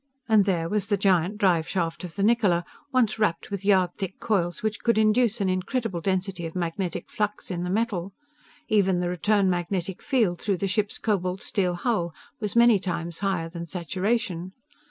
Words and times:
And 0.27 0.45
there 0.45 0.67
was 0.67 0.87
the 0.87 0.97
giant 0.97 1.37
drive 1.37 1.67
shaft 1.67 2.03
of 2.03 2.15
the 2.15 2.23
Niccola, 2.23 2.65
once 2.91 3.19
wrapped 3.19 3.51
with 3.51 3.63
yard 3.63 3.91
thick 3.99 4.19
coils 4.19 4.63
which 4.63 4.79
could 4.79 4.97
induce 4.97 5.39
an 5.39 5.47
incredible 5.47 6.01
density 6.01 6.43
of 6.47 6.55
magnetic 6.55 7.07
flux 7.07 7.51
in 7.51 7.61
the 7.63 7.69
metal. 7.69 8.11
Even 8.67 8.99
the 8.99 9.09
return 9.09 9.47
magnetic 9.47 10.01
field, 10.01 10.41
through 10.41 10.57
the 10.57 10.65
ship's 10.67 10.97
cobalt 10.97 11.43
steel 11.43 11.75
hull, 11.75 12.15
was 12.39 12.55
many 12.55 12.79
times 12.79 13.19
higher 13.19 13.47
than 13.47 13.67
saturation. 13.67 14.53